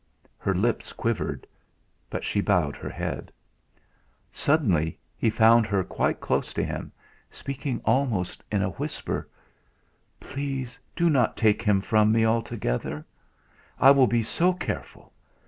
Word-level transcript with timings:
Her 0.39 0.55
lips 0.55 0.93
quivered; 0.93 1.45
but 2.09 2.23
she 2.23 2.41
bowed 2.41 2.75
her 2.75 2.89
head. 2.89 3.31
Suddenly 4.31 4.97
he 5.15 5.29
found 5.29 5.67
her 5.67 5.83
quite 5.83 6.19
close 6.19 6.55
to 6.55 6.63
him, 6.63 6.91
speaking 7.29 7.79
almost 7.85 8.43
in 8.51 8.63
a 8.63 8.69
whisper: 8.71 9.27
"Please 10.19 10.79
do 10.95 11.07
not 11.07 11.37
take 11.37 11.61
him 11.61 11.81
from 11.81 12.11
me 12.11 12.25
altogether. 12.25 13.05
I 13.79 13.91
will 13.91 14.07
be 14.07 14.23
so 14.23 14.53
careful. 14.53 15.13